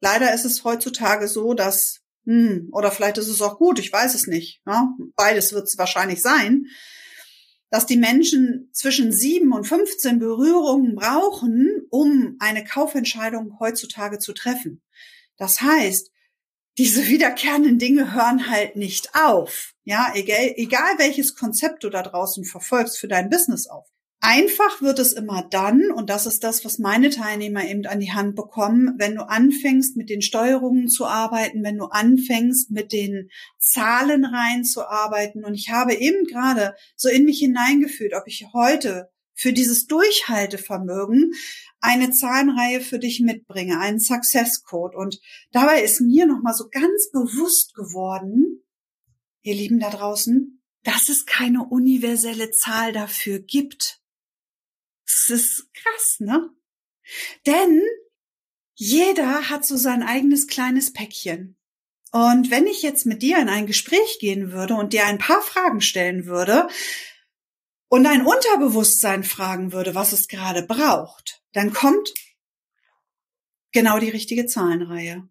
leider 0.00 0.34
ist 0.34 0.44
es 0.44 0.64
heutzutage 0.64 1.26
so, 1.26 1.54
dass, 1.54 2.00
hm, 2.24 2.68
oder 2.72 2.90
vielleicht 2.90 3.18
ist 3.18 3.28
es 3.28 3.40
auch 3.40 3.58
gut, 3.58 3.78
ich 3.78 3.92
weiß 3.92 4.14
es 4.14 4.26
nicht. 4.26 4.60
Ja? 4.66 4.94
Beides 5.16 5.52
wird 5.52 5.64
es 5.64 5.78
wahrscheinlich 5.78 6.20
sein, 6.20 6.66
dass 7.70 7.86
die 7.86 7.96
Menschen 7.96 8.70
zwischen 8.72 9.12
sieben 9.12 9.52
und 9.52 9.64
15 9.64 10.18
Berührungen 10.18 10.94
brauchen, 10.94 11.86
um 11.90 12.36
eine 12.38 12.64
Kaufentscheidung 12.64 13.58
heutzutage 13.58 14.18
zu 14.18 14.32
treffen. 14.32 14.82
Das 15.36 15.60
heißt, 15.60 16.10
diese 16.78 17.06
wiederkehrenden 17.06 17.78
Dinge 17.78 18.14
hören 18.14 18.50
halt 18.50 18.76
nicht 18.76 19.14
auf. 19.14 19.72
Ja, 19.84 20.12
egal, 20.14 20.52
egal 20.56 20.98
welches 20.98 21.34
Konzept 21.34 21.84
du 21.84 21.90
da 21.90 22.02
draußen 22.02 22.44
verfolgst 22.44 22.98
für 22.98 23.08
dein 23.08 23.30
Business 23.30 23.66
auf. 23.66 23.86
Einfach 24.20 24.80
wird 24.80 24.98
es 24.98 25.12
immer 25.12 25.46
dann, 25.50 25.90
und 25.92 26.10
das 26.10 26.26
ist 26.26 26.42
das, 26.42 26.64
was 26.64 26.78
meine 26.78 27.10
Teilnehmer 27.10 27.64
eben 27.64 27.86
an 27.86 28.00
die 28.00 28.12
Hand 28.12 28.34
bekommen, 28.34 28.94
wenn 28.98 29.14
du 29.14 29.28
anfängst, 29.28 29.96
mit 29.96 30.10
den 30.10 30.22
Steuerungen 30.22 30.88
zu 30.88 31.06
arbeiten, 31.06 31.62
wenn 31.62 31.76
du 31.76 31.84
anfängst, 31.84 32.70
mit 32.70 32.92
den 32.92 33.30
Zahlen 33.58 34.24
reinzuarbeiten. 34.24 35.44
Und 35.44 35.54
ich 35.54 35.70
habe 35.70 35.94
eben 35.94 36.24
gerade 36.24 36.74
so 36.96 37.08
in 37.08 37.24
mich 37.24 37.38
hineingefühlt, 37.38 38.14
ob 38.14 38.26
ich 38.26 38.46
heute 38.52 39.10
für 39.34 39.52
dieses 39.52 39.86
Durchhaltevermögen 39.86 41.32
eine 41.80 42.10
Zahlenreihe 42.10 42.80
für 42.80 42.98
dich 42.98 43.20
mitbringe, 43.20 43.78
einen 43.78 44.00
Success 44.00 44.64
Code. 44.64 44.96
Und 44.96 45.20
dabei 45.52 45.82
ist 45.82 46.00
mir 46.00 46.26
nochmal 46.26 46.54
so 46.54 46.68
ganz 46.70 47.10
bewusst 47.12 47.74
geworden, 47.74 48.64
ihr 49.42 49.54
Lieben 49.54 49.78
da 49.78 49.90
draußen, 49.90 50.62
dass 50.82 51.08
es 51.08 51.26
keine 51.26 51.64
universelle 51.64 52.50
Zahl 52.50 52.92
dafür 52.92 53.38
gibt. 53.40 54.00
Das 55.06 55.30
ist 55.30 55.68
krass, 55.72 56.16
ne? 56.18 56.50
Denn 57.46 57.82
jeder 58.74 59.48
hat 59.48 59.64
so 59.64 59.76
sein 59.76 60.02
eigenes 60.02 60.46
kleines 60.46 60.92
Päckchen. 60.92 61.56
Und 62.12 62.50
wenn 62.50 62.66
ich 62.66 62.82
jetzt 62.82 63.06
mit 63.06 63.22
dir 63.22 63.38
in 63.38 63.48
ein 63.48 63.66
Gespräch 63.66 64.18
gehen 64.20 64.52
würde 64.52 64.74
und 64.74 64.92
dir 64.92 65.06
ein 65.06 65.18
paar 65.18 65.42
Fragen 65.42 65.80
stellen 65.80 66.26
würde 66.26 66.68
und 67.88 68.04
dein 68.04 68.26
Unterbewusstsein 68.26 69.24
fragen 69.24 69.72
würde, 69.72 69.94
was 69.94 70.12
es 70.12 70.28
gerade 70.28 70.62
braucht, 70.62 71.42
dann 71.52 71.72
kommt 71.72 72.12
genau 73.72 73.98
die 73.98 74.10
richtige 74.10 74.46
Zahlenreihe. 74.46 75.28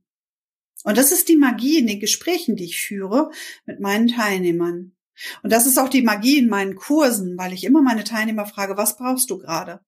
Und 0.83 0.97
das 0.97 1.11
ist 1.11 1.29
die 1.29 1.37
Magie 1.37 1.79
in 1.79 1.87
den 1.87 1.99
Gesprächen, 1.99 2.55
die 2.55 2.65
ich 2.65 2.79
führe 2.79 3.31
mit 3.65 3.79
meinen 3.79 4.07
Teilnehmern. 4.07 4.94
Und 5.43 5.51
das 5.51 5.65
ist 5.65 5.77
auch 5.77 5.89
die 5.89 6.01
Magie 6.01 6.39
in 6.39 6.49
meinen 6.49 6.75
Kursen, 6.75 7.37
weil 7.37 7.53
ich 7.53 7.63
immer 7.63 7.81
meine 7.81 8.03
Teilnehmer 8.03 8.45
frage, 8.45 8.77
was 8.77 8.97
brauchst 8.97 9.29
du 9.29 9.37
gerade? 9.37 9.81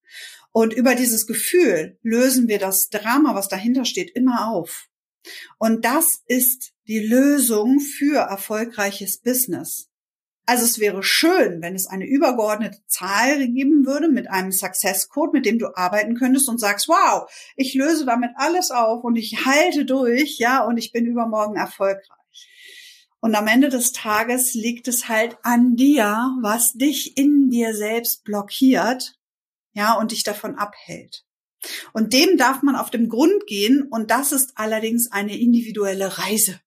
Und 0.52 0.74
über 0.74 0.96
dieses 0.96 1.28
Gefühl 1.28 2.00
lösen 2.02 2.48
wir 2.48 2.60
das 2.60 2.90
Drama, 2.90 3.36
was 3.36 3.48
dahinter 3.48 3.86
steht, 3.86 4.16
immer 4.16 4.48
auf. 4.50 4.88
Und 5.58 5.86
das 5.86 6.22
ist 6.26 6.72
die 6.88 7.00
Lösung 7.00 7.80
für 7.80 8.20
erfolgreiches 8.20 9.22
Business. 9.22 9.90
Also 10.50 10.64
es 10.64 10.80
wäre 10.80 11.04
schön, 11.04 11.62
wenn 11.62 11.76
es 11.76 11.88
eine 11.88 12.06
übergeordnete 12.06 12.80
Zahl 12.88 13.46
geben 13.50 13.86
würde 13.86 14.08
mit 14.08 14.30
einem 14.30 14.54
Success 14.54 15.10
Code, 15.10 15.34
mit 15.34 15.46
dem 15.46 15.60
du 15.60 15.76
arbeiten 15.76 16.16
könntest 16.16 16.48
und 16.48 16.58
sagst, 16.58 16.88
wow, 16.88 17.30
ich 17.58 17.74
löse 17.74 18.06
damit 18.06 18.32
alles 18.36 18.72
auf 18.72 19.04
und 19.04 19.18
ich 19.18 19.46
halte 19.46 19.84
durch, 19.84 20.38
ja, 20.40 20.64
und 20.64 20.78
ich 20.78 20.94
bin 20.94 21.06
übermorgen 21.06 21.58
erfolgreich. 21.58 22.08
Und 23.20 23.36
am 23.36 23.48
Ende 23.48 23.70
des 23.70 23.92
Tages 23.92 24.54
liegt 24.54 24.88
es 24.88 25.08
halt 25.08 25.38
an 25.44 25.76
dir, 25.76 26.38
was 26.42 26.74
dich 26.74 27.18
in 27.18 27.50
dir 27.50 27.76
selbst 27.76 28.24
blockiert, 28.24 29.18
ja, 29.74 29.94
und 29.94 30.12
dich 30.12 30.24
davon 30.24 30.56
abhält. 30.56 31.24
Und 31.94 32.14
dem 32.14 32.38
darf 32.38 32.62
man 32.62 32.76
auf 32.76 32.92
dem 32.92 33.10
Grund 33.10 33.48
gehen 33.48 33.84
und 33.84 34.12
das 34.12 34.32
ist 34.32 34.52
allerdings 34.56 35.12
eine 35.12 35.38
individuelle 35.38 36.18
Reise. 36.18 36.60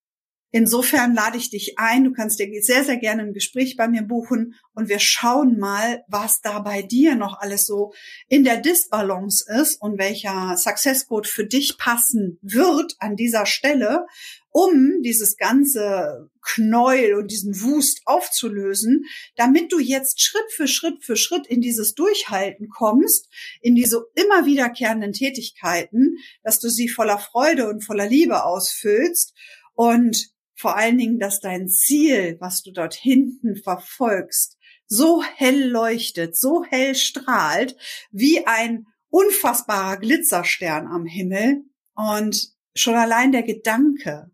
Insofern 0.53 1.15
lade 1.15 1.39
ich 1.39 1.51
dich 1.51 1.79
ein. 1.79 2.05
Du 2.05 2.13
kannst 2.13 2.41
dir 2.41 2.49
sehr, 2.63 2.85
sehr 2.85 2.97
gerne 2.97 3.23
ein 3.23 3.33
Gespräch 3.33 3.77
bei 3.77 3.87
mir 3.87 4.03
buchen 4.03 4.55
und 4.75 4.89
wir 4.89 4.99
schauen 4.99 5.59
mal, 5.59 6.03
was 6.09 6.41
da 6.41 6.59
bei 6.59 6.83
dir 6.83 7.15
noch 7.15 7.39
alles 7.39 7.67
so 7.67 7.93
in 8.29 8.43
der 8.43 8.57
Disbalance 8.57 9.45
ist 9.61 9.81
und 9.81 9.99
welcher 9.99 10.57
Success 10.57 11.07
Code 11.07 11.29
für 11.29 11.47
dich 11.47 11.79
passen 11.79 12.39
wird 12.43 12.97
an 12.99 13.15
dieser 13.15 13.47
Stelle, 13.47 14.07
um 14.51 15.01
dieses 15.03 15.37
ganze 15.37 16.29
Knäuel 16.43 17.15
und 17.15 17.31
diesen 17.31 17.61
Wust 17.63 18.01
aufzulösen, 18.07 19.05
damit 19.37 19.73
du 19.73 19.79
jetzt 19.79 20.21
Schritt 20.21 20.51
für 20.53 20.67
Schritt 20.67 21.05
für 21.05 21.17
Schritt 21.17 21.47
in 21.47 21.61
dieses 21.61 21.95
Durchhalten 21.95 22.69
kommst, 22.69 23.29
in 23.61 23.77
diese 23.77 24.03
immer 24.17 24.47
wiederkehrenden 24.47 25.13
Tätigkeiten, 25.13 26.17
dass 26.43 26.59
du 26.59 26.69
sie 26.69 26.89
voller 26.89 27.19
Freude 27.19 27.69
und 27.69 27.85
voller 27.85 28.09
Liebe 28.09 28.43
ausfüllst 28.43 29.33
und 29.75 30.31
vor 30.61 30.77
allen 30.77 30.99
Dingen, 30.99 31.19
dass 31.19 31.41
dein 31.41 31.69
Ziel, 31.69 32.37
was 32.39 32.63
du 32.63 32.71
dort 32.71 32.95
hinten 32.95 33.57
verfolgst, 33.57 34.59
so 34.87 35.23
hell 35.23 35.71
leuchtet, 35.71 36.37
so 36.37 36.65
hell 36.69 36.95
strahlt, 36.95 37.77
wie 38.11 38.47
ein 38.47 38.87
unfassbarer 39.09 39.97
Glitzerstern 39.97 40.87
am 40.87 41.07
Himmel. 41.07 41.63
Und 41.95 42.53
schon 42.75 42.95
allein 42.95 43.33
der 43.33 43.43
Gedanke, 43.43 44.31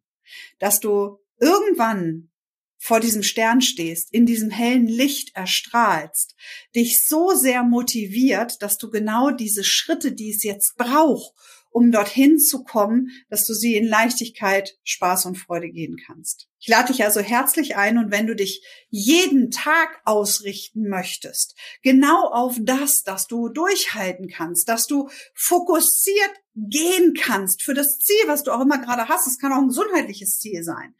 dass 0.58 0.80
du 0.80 1.20
irgendwann 1.38 2.30
vor 2.76 2.98
diesem 2.98 3.22
Stern 3.22 3.60
stehst, 3.60 4.12
in 4.12 4.26
diesem 4.26 4.50
hellen 4.50 4.88
Licht 4.88 5.36
erstrahlst, 5.36 6.34
dich 6.74 7.06
so 7.06 7.34
sehr 7.34 7.62
motiviert, 7.62 8.62
dass 8.62 8.78
du 8.78 8.90
genau 8.90 9.30
diese 9.30 9.62
Schritte, 9.62 10.10
die 10.10 10.30
es 10.30 10.42
jetzt 10.42 10.76
braucht, 10.76 11.34
um 11.76 11.92
dorthin 11.92 12.38
zu 12.38 12.64
kommen, 12.64 13.10
dass 13.28 13.44
du 13.44 13.52
sie 13.52 13.76
in 13.76 13.86
Leichtigkeit, 13.86 14.78
Spaß 14.82 15.26
und 15.26 15.34
Freude 15.36 15.68
gehen 15.68 15.98
kannst. 16.06 16.48
Ich 16.58 16.68
lade 16.68 16.90
dich 16.90 17.04
also 17.04 17.20
herzlich 17.20 17.76
ein 17.76 17.98
und 17.98 18.10
wenn 18.10 18.26
du 18.26 18.34
dich 18.34 18.64
jeden 18.88 19.50
Tag 19.50 20.00
ausrichten 20.06 20.88
möchtest, 20.88 21.54
genau 21.82 22.30
auf 22.30 22.56
das, 22.62 23.02
dass 23.02 23.26
du 23.26 23.50
durchhalten 23.50 24.28
kannst, 24.28 24.70
dass 24.70 24.86
du 24.86 25.10
fokussiert 25.34 26.30
gehen 26.54 27.12
kannst 27.12 27.62
für 27.62 27.74
das 27.74 27.98
Ziel, 27.98 28.26
was 28.26 28.42
du 28.42 28.52
auch 28.52 28.62
immer 28.62 28.78
gerade 28.78 29.10
hast, 29.10 29.26
es 29.26 29.38
kann 29.38 29.52
auch 29.52 29.60
ein 29.60 29.68
gesundheitliches 29.68 30.38
Ziel 30.38 30.62
sein, 30.62 30.94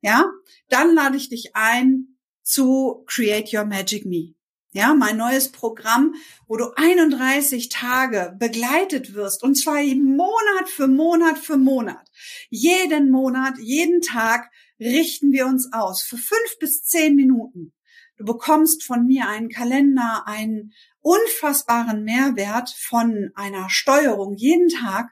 ja, 0.00 0.28
dann 0.68 0.92
lade 0.92 1.16
ich 1.16 1.28
dich 1.28 1.54
ein 1.54 2.18
zu 2.42 3.04
Create 3.06 3.54
Your 3.54 3.64
Magic 3.64 4.04
Me. 4.04 4.34
Ja, 4.76 4.92
mein 4.92 5.16
neues 5.16 5.52
Programm, 5.52 6.16
wo 6.46 6.58
du 6.58 6.66
31 6.76 7.70
Tage 7.70 8.36
begleitet 8.38 9.14
wirst 9.14 9.42
und 9.42 9.54
zwar 9.54 9.82
Monat 9.82 10.68
für 10.68 10.86
Monat 10.86 11.38
für 11.38 11.56
Monat. 11.56 12.06
Jeden 12.50 13.10
Monat, 13.10 13.54
jeden 13.58 14.02
Tag 14.02 14.50
richten 14.78 15.32
wir 15.32 15.46
uns 15.46 15.72
aus 15.72 16.02
für 16.02 16.18
fünf 16.18 16.58
bis 16.60 16.84
zehn 16.84 17.14
Minuten. 17.14 17.72
Du 18.18 18.26
bekommst 18.26 18.84
von 18.84 19.06
mir 19.06 19.26
einen 19.26 19.48
Kalender, 19.48 20.24
einen 20.26 20.74
unfassbaren 21.00 22.04
Mehrwert 22.04 22.68
von 22.68 23.30
einer 23.34 23.70
Steuerung 23.70 24.34
jeden 24.36 24.68
Tag, 24.68 25.08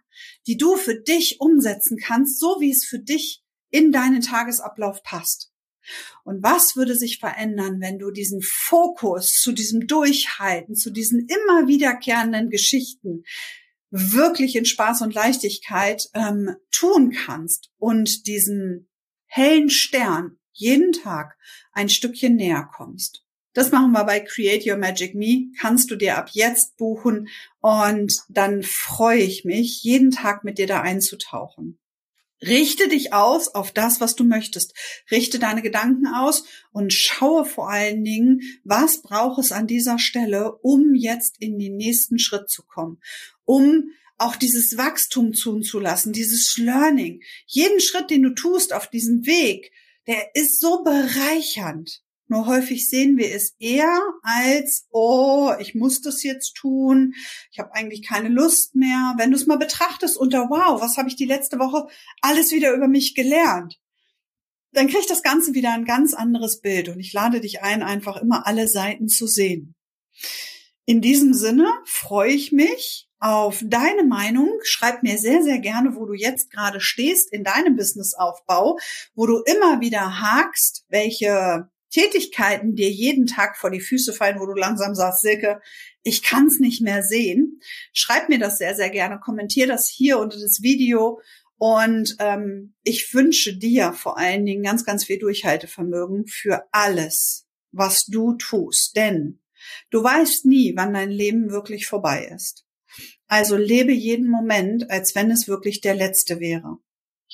die 0.46 0.58
du 0.58 0.76
für 0.76 1.00
dich 1.00 1.40
umsetzen 1.40 1.96
kannst, 1.96 2.38
so 2.38 2.58
wie 2.60 2.70
es 2.70 2.84
für 2.84 2.98
dich 2.98 3.42
in 3.70 3.92
deinen 3.92 4.20
Tagesablauf 4.20 5.02
passt. 5.02 5.53
Und 6.24 6.42
was 6.42 6.76
würde 6.76 6.96
sich 6.96 7.18
verändern, 7.18 7.80
wenn 7.80 7.98
du 7.98 8.10
diesen 8.10 8.40
Fokus 8.42 9.28
zu 9.28 9.52
diesem 9.52 9.86
Durchhalten, 9.86 10.74
zu 10.74 10.90
diesen 10.90 11.26
immer 11.28 11.66
wiederkehrenden 11.66 12.50
Geschichten 12.50 13.24
wirklich 13.90 14.56
in 14.56 14.64
Spaß 14.64 15.02
und 15.02 15.14
Leichtigkeit 15.14 16.08
ähm, 16.14 16.56
tun 16.72 17.12
kannst 17.12 17.70
und 17.78 18.26
diesen 18.26 18.88
hellen 19.26 19.70
Stern 19.70 20.38
jeden 20.52 20.92
Tag 20.92 21.36
ein 21.72 21.88
Stückchen 21.88 22.36
näher 22.36 22.68
kommst. 22.72 23.24
Das 23.52 23.70
machen 23.70 23.92
wir 23.92 24.04
bei 24.04 24.18
Create 24.18 24.66
Your 24.66 24.76
Magic 24.76 25.14
Me. 25.14 25.46
Kannst 25.60 25.90
du 25.90 25.96
dir 25.96 26.18
ab 26.18 26.30
jetzt 26.32 26.76
buchen 26.76 27.28
und 27.60 28.12
dann 28.28 28.64
freue 28.64 29.20
ich 29.20 29.44
mich, 29.44 29.84
jeden 29.84 30.10
Tag 30.10 30.42
mit 30.42 30.58
dir 30.58 30.66
da 30.66 30.80
einzutauchen. 30.80 31.78
Richte 32.42 32.88
dich 32.88 33.12
aus 33.12 33.48
auf 33.48 33.72
das, 33.72 34.00
was 34.00 34.16
du 34.16 34.24
möchtest. 34.24 34.74
Richte 35.10 35.38
deine 35.38 35.62
Gedanken 35.62 36.06
aus 36.06 36.44
und 36.72 36.92
schaue 36.92 37.44
vor 37.44 37.70
allen 37.70 38.04
Dingen, 38.04 38.40
was 38.64 39.02
braucht 39.02 39.38
es 39.38 39.52
an 39.52 39.66
dieser 39.66 39.98
Stelle, 39.98 40.52
um 40.62 40.94
jetzt 40.94 41.36
in 41.38 41.58
den 41.58 41.76
nächsten 41.76 42.18
Schritt 42.18 42.50
zu 42.50 42.62
kommen, 42.62 43.00
um 43.44 43.90
auch 44.18 44.36
dieses 44.36 44.76
Wachstum 44.76 45.32
tun 45.32 45.62
zu 45.62 45.78
lassen, 45.80 46.12
dieses 46.12 46.56
Learning. 46.58 47.22
Jeden 47.46 47.80
Schritt, 47.80 48.10
den 48.10 48.22
du 48.22 48.30
tust 48.30 48.72
auf 48.72 48.88
diesem 48.88 49.26
Weg, 49.26 49.72
der 50.06 50.34
ist 50.34 50.60
so 50.60 50.82
bereichernd. 50.84 52.03
Nur 52.26 52.46
häufig 52.46 52.88
sehen 52.88 53.18
wir 53.18 53.34
es 53.34 53.54
eher 53.58 54.00
als, 54.22 54.86
oh, 54.90 55.52
ich 55.58 55.74
muss 55.74 56.00
das 56.00 56.22
jetzt 56.22 56.54
tun, 56.54 57.14
ich 57.52 57.58
habe 57.58 57.74
eigentlich 57.74 58.02
keine 58.02 58.28
Lust 58.28 58.74
mehr. 58.74 59.14
Wenn 59.18 59.30
du 59.30 59.36
es 59.36 59.46
mal 59.46 59.58
betrachtest 59.58 60.16
unter, 60.16 60.48
wow, 60.48 60.80
was 60.80 60.96
habe 60.96 61.08
ich 61.08 61.16
die 61.16 61.26
letzte 61.26 61.58
Woche 61.58 61.86
alles 62.22 62.50
wieder 62.52 62.72
über 62.72 62.88
mich 62.88 63.14
gelernt, 63.14 63.78
dann 64.72 64.88
kriegt 64.88 65.10
das 65.10 65.22
Ganze 65.22 65.54
wieder 65.54 65.72
ein 65.72 65.84
ganz 65.84 66.14
anderes 66.14 66.60
Bild. 66.60 66.88
Und 66.88 66.98
ich 66.98 67.12
lade 67.12 67.40
dich 67.40 67.62
ein, 67.62 67.82
einfach 67.82 68.16
immer 68.16 68.46
alle 68.46 68.68
Seiten 68.68 69.08
zu 69.08 69.26
sehen. 69.26 69.74
In 70.86 71.00
diesem 71.00 71.32
Sinne 71.32 71.68
freue 71.86 72.32
ich 72.32 72.52
mich 72.52 73.08
auf 73.18 73.62
deine 73.64 74.04
Meinung. 74.04 74.50
Schreib 74.64 75.02
mir 75.02 75.16
sehr, 75.16 75.42
sehr 75.42 75.58
gerne, 75.58 75.96
wo 75.96 76.04
du 76.04 76.12
jetzt 76.12 76.50
gerade 76.50 76.80
stehst 76.80 77.32
in 77.32 77.42
deinem 77.42 77.76
Businessaufbau, 77.76 78.78
wo 79.14 79.26
du 79.26 79.42
immer 79.46 79.80
wieder 79.80 80.20
hakst, 80.20 80.84
welche 80.88 81.70
Tätigkeiten 81.94 82.74
dir 82.74 82.90
jeden 82.90 83.26
Tag 83.26 83.56
vor 83.56 83.70
die 83.70 83.80
Füße 83.80 84.12
fallen, 84.12 84.40
wo 84.40 84.46
du 84.46 84.54
langsam 84.54 84.94
sagst, 84.94 85.22
Silke, 85.22 85.60
ich 86.02 86.22
kann 86.22 86.46
es 86.46 86.58
nicht 86.58 86.82
mehr 86.82 87.02
sehen, 87.02 87.60
schreib 87.92 88.28
mir 88.28 88.38
das 88.38 88.58
sehr, 88.58 88.74
sehr 88.74 88.90
gerne, 88.90 89.20
kommentier 89.20 89.66
das 89.66 89.88
hier 89.88 90.18
unter 90.18 90.38
das 90.38 90.60
Video 90.62 91.20
und 91.56 92.16
ähm, 92.18 92.74
ich 92.82 93.14
wünsche 93.14 93.56
dir 93.56 93.92
vor 93.92 94.18
allen 94.18 94.44
Dingen 94.44 94.62
ganz, 94.62 94.84
ganz 94.84 95.04
viel 95.04 95.18
Durchhaltevermögen 95.18 96.26
für 96.26 96.64
alles, 96.72 97.46
was 97.70 98.06
du 98.06 98.34
tust. 98.34 98.96
Denn 98.96 99.40
Du 99.90 100.02
weißt 100.02 100.46
nie, 100.46 100.74
wann 100.76 100.94
dein 100.94 101.10
Leben 101.10 101.50
wirklich 101.50 101.86
vorbei 101.86 102.30
ist. 102.34 102.64
Also 103.26 103.56
lebe 103.56 103.92
jeden 103.92 104.28
Moment, 104.28 104.90
als 104.90 105.14
wenn 105.14 105.30
es 105.30 105.48
wirklich 105.48 105.80
der 105.80 105.94
letzte 105.94 106.40
wäre. 106.40 106.78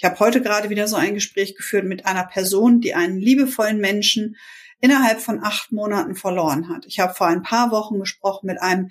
Ich 0.01 0.05
habe 0.07 0.19
heute 0.19 0.41
gerade 0.41 0.71
wieder 0.71 0.89
so 0.89 0.97
ein 0.97 1.13
Gespräch 1.13 1.55
geführt 1.55 1.85
mit 1.85 2.07
einer 2.07 2.25
Person, 2.25 2.81
die 2.81 2.95
einen 2.95 3.21
liebevollen 3.21 3.77
Menschen 3.77 4.37
innerhalb 4.81 5.21
von 5.21 5.45
acht 5.45 5.73
Monaten 5.73 6.17
verloren 6.17 6.71
hat. 6.71 6.87
Ich 6.87 7.01
habe 7.01 7.13
vor 7.13 7.27
ein 7.27 7.43
paar 7.43 7.71
Wochen 7.71 7.99
gesprochen 7.99 8.47
mit 8.47 8.63
einem 8.63 8.89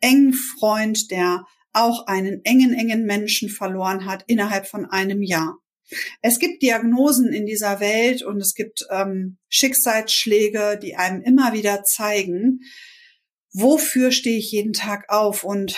engen 0.00 0.32
Freund, 0.32 1.10
der 1.10 1.46
auch 1.72 2.06
einen 2.06 2.44
engen, 2.44 2.74
engen 2.74 3.06
Menschen 3.06 3.48
verloren 3.48 4.06
hat 4.06 4.22
innerhalb 4.28 4.68
von 4.68 4.86
einem 4.86 5.20
Jahr. 5.20 5.58
Es 6.20 6.38
gibt 6.38 6.62
Diagnosen 6.62 7.32
in 7.32 7.44
dieser 7.44 7.80
Welt 7.80 8.22
und 8.22 8.40
es 8.40 8.54
gibt 8.54 8.86
ähm, 8.88 9.38
Schicksalsschläge, 9.48 10.78
die 10.80 10.94
einem 10.94 11.22
immer 11.22 11.54
wieder 11.54 11.82
zeigen, 11.82 12.60
wofür 13.52 14.12
stehe 14.12 14.38
ich 14.38 14.52
jeden 14.52 14.74
Tag 14.74 15.06
auf 15.08 15.42
und 15.42 15.76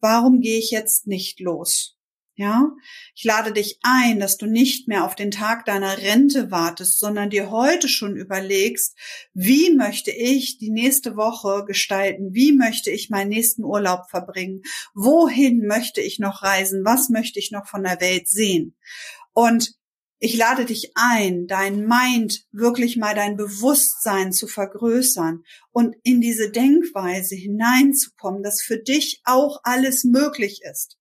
warum 0.00 0.40
gehe 0.40 0.58
ich 0.58 0.72
jetzt 0.72 1.06
nicht 1.06 1.38
los? 1.38 1.93
Ja, 2.36 2.72
ich 3.14 3.22
lade 3.22 3.52
dich 3.52 3.78
ein, 3.82 4.18
dass 4.18 4.36
du 4.36 4.46
nicht 4.46 4.88
mehr 4.88 5.04
auf 5.04 5.14
den 5.14 5.30
Tag 5.30 5.66
deiner 5.66 5.98
Rente 5.98 6.50
wartest, 6.50 6.98
sondern 6.98 7.30
dir 7.30 7.52
heute 7.52 7.88
schon 7.88 8.16
überlegst, 8.16 8.98
wie 9.34 9.72
möchte 9.72 10.10
ich 10.10 10.58
die 10.58 10.70
nächste 10.70 11.14
Woche 11.14 11.64
gestalten? 11.64 12.34
Wie 12.34 12.50
möchte 12.50 12.90
ich 12.90 13.08
meinen 13.08 13.28
nächsten 13.28 13.62
Urlaub 13.62 14.10
verbringen? 14.10 14.62
Wohin 14.94 15.64
möchte 15.64 16.00
ich 16.00 16.18
noch 16.18 16.42
reisen? 16.42 16.84
Was 16.84 17.08
möchte 17.08 17.38
ich 17.38 17.52
noch 17.52 17.68
von 17.68 17.84
der 17.84 18.00
Welt 18.00 18.28
sehen? 18.28 18.74
Und 19.32 19.72
ich 20.18 20.36
lade 20.36 20.64
dich 20.64 20.90
ein, 20.96 21.46
dein 21.46 21.86
Mind, 21.86 22.46
wirklich 22.50 22.96
mal 22.96 23.14
dein 23.14 23.36
Bewusstsein 23.36 24.32
zu 24.32 24.48
vergrößern 24.48 25.44
und 25.70 25.94
in 26.02 26.20
diese 26.20 26.50
Denkweise 26.50 27.36
hineinzukommen, 27.36 28.42
dass 28.42 28.60
für 28.60 28.78
dich 28.78 29.20
auch 29.24 29.60
alles 29.62 30.02
möglich 30.02 30.62
ist. 30.68 30.98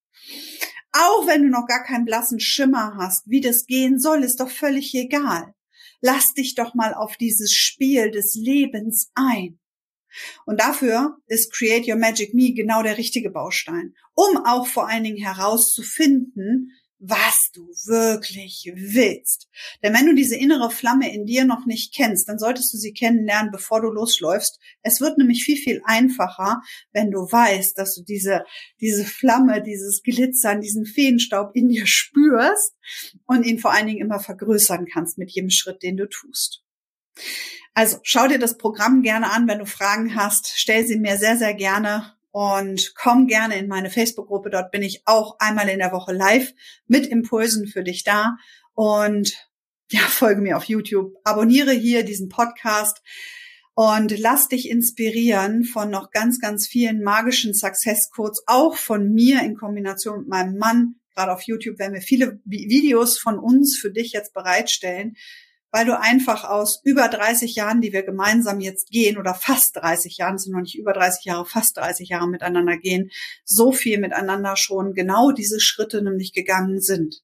Auch 0.93 1.25
wenn 1.25 1.43
du 1.43 1.49
noch 1.49 1.65
gar 1.67 1.83
keinen 1.83 2.05
blassen 2.05 2.39
Schimmer 2.39 2.95
hast, 2.97 3.27
wie 3.27 3.41
das 3.41 3.65
gehen 3.65 3.99
soll, 3.99 4.23
ist 4.23 4.39
doch 4.39 4.49
völlig 4.49 4.93
egal. 4.93 5.53
Lass 6.01 6.33
dich 6.33 6.53
doch 6.55 6.75
mal 6.75 6.93
auf 6.93 7.17
dieses 7.17 7.51
Spiel 7.51 8.11
des 8.11 8.35
Lebens 8.35 9.09
ein. 9.15 9.59
Und 10.45 10.59
dafür 10.59 11.17
ist 11.25 11.51
Create 11.51 11.87
Your 11.87 11.95
Magic 11.95 12.35
Me 12.35 12.53
genau 12.53 12.83
der 12.83 12.99
richtige 12.99 13.31
Baustein, 13.31 13.95
um 14.13 14.37
auch 14.45 14.67
vor 14.67 14.87
allen 14.87 15.03
Dingen 15.03 15.23
herauszufinden, 15.23 16.71
was 17.05 17.35
du 17.53 17.67
wirklich 17.85 18.71
willst. 18.73 19.49
Denn 19.83 19.93
wenn 19.93 20.05
du 20.05 20.15
diese 20.15 20.37
innere 20.37 20.71
Flamme 20.71 21.13
in 21.13 21.25
dir 21.25 21.43
noch 21.43 21.65
nicht 21.65 21.93
kennst, 21.93 22.29
dann 22.29 22.39
solltest 22.39 22.73
du 22.73 22.77
sie 22.77 22.93
kennenlernen, 22.93 23.51
bevor 23.51 23.81
du 23.81 23.89
losläufst. 23.89 24.57
Es 24.83 25.01
wird 25.01 25.17
nämlich 25.17 25.43
viel, 25.43 25.57
viel 25.57 25.81
einfacher, 25.83 26.61
wenn 26.93 27.11
du 27.11 27.19
weißt, 27.19 27.77
dass 27.77 27.95
du 27.95 28.03
diese, 28.03 28.45
diese 28.79 29.03
Flamme, 29.03 29.61
dieses 29.61 30.01
Glitzern, 30.01 30.61
diesen 30.61 30.85
Feenstaub 30.85 31.51
in 31.53 31.67
dir 31.67 31.85
spürst 31.85 32.73
und 33.25 33.45
ihn 33.45 33.59
vor 33.59 33.73
allen 33.73 33.87
Dingen 33.87 34.01
immer 34.01 34.21
vergrößern 34.21 34.85
kannst 34.85 35.17
mit 35.17 35.29
jedem 35.31 35.49
Schritt, 35.49 35.83
den 35.83 35.97
du 35.97 36.07
tust. 36.07 36.63
Also 37.73 37.97
schau 38.03 38.27
dir 38.27 38.39
das 38.39 38.57
Programm 38.57 39.01
gerne 39.01 39.29
an. 39.29 39.47
Wenn 39.47 39.59
du 39.59 39.65
Fragen 39.65 40.15
hast, 40.15 40.53
stell 40.55 40.87
sie 40.87 40.97
mir 40.97 41.17
sehr, 41.17 41.37
sehr 41.37 41.53
gerne 41.53 42.13
und 42.33 42.95
komm 42.95 43.27
gerne 43.27 43.59
in 43.59 43.67
meine 43.67 43.91
Facebook-Gruppe. 43.91 44.49
Dort 44.49 44.71
bin 44.71 44.81
ich 44.81 45.03
auch 45.05 45.35
einmal 45.37 45.69
in 45.69 45.77
der 45.77 45.91
Woche 45.91 46.13
live 46.13 46.51
mit 46.87 47.05
Impulsen 47.05 47.67
für 47.67 47.83
dich 47.83 48.03
da. 48.03 48.37
Und 48.73 49.35
ja, 49.91 49.99
folge 50.01 50.41
mir 50.41 50.57
auf 50.57 50.63
YouTube, 50.63 51.13
abonniere 51.23 51.73
hier 51.73 52.03
diesen 52.03 52.29
Podcast 52.29 53.03
und 53.75 54.17
lass 54.17 54.47
dich 54.47 54.67
inspirieren 54.67 55.63
von 55.63 55.91
noch 55.91 56.09
ganz, 56.09 56.39
ganz 56.39 56.67
vielen 56.67 57.03
magischen 57.03 57.53
Success 57.53 58.09
Codes, 58.09 58.41
auch 58.47 58.77
von 58.77 59.13
mir 59.13 59.43
in 59.43 59.55
Kombination 59.55 60.21
mit 60.21 60.27
meinem 60.27 60.57
Mann. 60.57 60.95
Gerade 61.13 61.33
auf 61.33 61.43
YouTube 61.43 61.77
werden 61.77 61.93
wir 61.93 62.01
viele 62.01 62.39
Videos 62.45 63.19
von 63.19 63.37
uns 63.37 63.77
für 63.77 63.91
dich 63.91 64.11
jetzt 64.11 64.33
bereitstellen, 64.33 65.17
weil 65.73 65.85
du 65.85 65.99
einfach 65.99 66.43
aus 66.43 66.79
über 66.83 67.07
30 67.07 67.55
Jahren, 67.55 67.81
die 67.81 67.91
wir 67.91 68.03
gemeinsam 68.03 68.59
jetzt 68.59 68.91
gehen, 68.91 69.17
oder 69.17 69.33
fast 69.33 69.75
30 69.75 70.17
Jahren, 70.17 70.37
sind 70.37 70.53
noch 70.53 70.61
nicht 70.61 70.77
über 70.77 70.93
30 70.93 71.25
Jahre, 71.25 71.47
fast 71.47 71.75
30 71.77 72.09
Jahre 72.09 72.29
miteinander 72.29 72.77
gehen, 72.77 73.09
so 73.43 73.71
viel 73.71 73.99
miteinander 73.99 74.55
schon 74.55 74.93
genau 74.93 75.31
diese 75.31 75.59
Schritte 75.59 76.03
nämlich 76.03 76.31
gegangen 76.31 76.79
sind. 76.79 77.23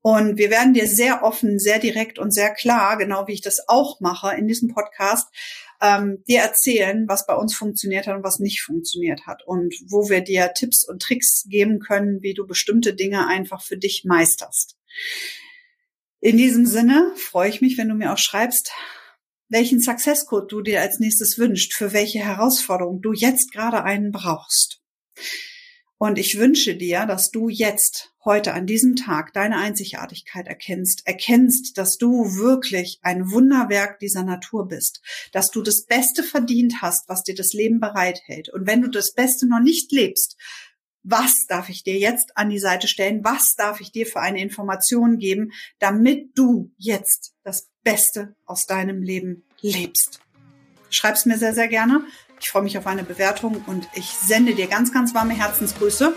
Und 0.00 0.38
wir 0.38 0.50
werden 0.50 0.74
dir 0.74 0.86
sehr 0.86 1.24
offen, 1.24 1.58
sehr 1.58 1.80
direkt 1.80 2.20
und 2.20 2.32
sehr 2.32 2.54
klar, 2.54 2.96
genau 2.98 3.26
wie 3.26 3.34
ich 3.34 3.42
das 3.42 3.68
auch 3.68 4.00
mache 4.00 4.36
in 4.36 4.46
diesem 4.46 4.68
Podcast, 4.68 5.26
ähm, 5.80 6.22
dir 6.28 6.40
erzählen, 6.40 7.06
was 7.08 7.26
bei 7.26 7.34
uns 7.34 7.56
funktioniert 7.56 8.06
hat 8.06 8.16
und 8.16 8.24
was 8.24 8.38
nicht 8.38 8.62
funktioniert 8.62 9.26
hat 9.26 9.42
und 9.44 9.74
wo 9.88 10.08
wir 10.08 10.20
dir 10.20 10.52
Tipps 10.54 10.88
und 10.88 11.02
Tricks 11.02 11.46
geben 11.48 11.80
können, 11.80 12.22
wie 12.22 12.34
du 12.34 12.46
bestimmte 12.46 12.94
Dinge 12.94 13.26
einfach 13.26 13.60
für 13.60 13.76
dich 13.76 14.04
meisterst. 14.04 14.76
In 16.24 16.36
diesem 16.36 16.66
Sinne 16.66 17.12
freue 17.16 17.50
ich 17.50 17.60
mich, 17.60 17.76
wenn 17.78 17.88
du 17.88 17.96
mir 17.96 18.12
auch 18.12 18.18
schreibst, 18.18 18.70
welchen 19.48 19.80
Success 19.80 20.24
Code 20.24 20.46
du 20.48 20.60
dir 20.60 20.80
als 20.80 21.00
nächstes 21.00 21.36
wünscht, 21.36 21.74
für 21.74 21.92
welche 21.92 22.20
Herausforderung 22.20 23.02
du 23.02 23.12
jetzt 23.12 23.50
gerade 23.50 23.82
einen 23.82 24.12
brauchst. 24.12 24.80
Und 25.98 26.20
ich 26.20 26.38
wünsche 26.38 26.76
dir, 26.76 27.06
dass 27.06 27.32
du 27.32 27.48
jetzt, 27.48 28.12
heute 28.24 28.54
an 28.54 28.66
diesem 28.66 28.94
Tag, 28.94 29.32
deine 29.32 29.56
Einzigartigkeit 29.56 30.46
erkennst, 30.46 31.04
erkennst, 31.08 31.76
dass 31.76 31.96
du 31.96 32.36
wirklich 32.36 33.00
ein 33.02 33.32
Wunderwerk 33.32 33.98
dieser 33.98 34.22
Natur 34.22 34.68
bist, 34.68 35.00
dass 35.32 35.50
du 35.50 35.60
das 35.60 35.86
Beste 35.86 36.22
verdient 36.22 36.82
hast, 36.82 37.08
was 37.08 37.24
dir 37.24 37.34
das 37.34 37.52
Leben 37.52 37.80
bereithält. 37.80 38.48
Und 38.48 38.68
wenn 38.68 38.80
du 38.80 38.88
das 38.88 39.12
Beste 39.12 39.48
noch 39.48 39.60
nicht 39.60 39.90
lebst, 39.90 40.36
was 41.02 41.46
darf 41.48 41.68
ich 41.68 41.82
dir 41.82 41.98
jetzt 41.98 42.36
an 42.36 42.50
die 42.50 42.58
Seite 42.58 42.88
stellen, 42.88 43.24
was 43.24 43.54
darf 43.56 43.80
ich 43.80 43.92
dir 43.92 44.06
für 44.06 44.20
eine 44.20 44.40
Information 44.40 45.18
geben, 45.18 45.52
damit 45.78 46.36
du 46.36 46.70
jetzt 46.76 47.34
das 47.42 47.68
Beste 47.82 48.34
aus 48.46 48.66
deinem 48.66 49.02
Leben 49.02 49.44
lebst. 49.60 50.20
Schreib's 50.90 51.26
mir 51.26 51.38
sehr, 51.38 51.54
sehr 51.54 51.68
gerne. 51.68 52.04
Ich 52.40 52.50
freue 52.50 52.62
mich 52.62 52.76
auf 52.76 52.86
eine 52.86 53.04
Bewertung 53.04 53.64
und 53.66 53.88
ich 53.94 54.10
sende 54.10 54.54
dir 54.54 54.66
ganz, 54.66 54.92
ganz 54.92 55.14
warme 55.14 55.34
Herzensgrüße 55.34 56.14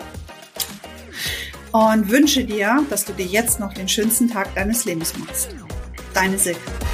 und 1.72 2.10
wünsche 2.10 2.46
dir, 2.46 2.86
dass 2.90 3.06
du 3.06 3.14
dir 3.14 3.26
jetzt 3.26 3.60
noch 3.60 3.74
den 3.74 3.88
schönsten 3.88 4.30
Tag 4.30 4.54
deines 4.56 4.86
Lebens 4.86 5.18
machst. 5.18 5.50
Deine 6.14 6.38
Silke. 6.38 6.85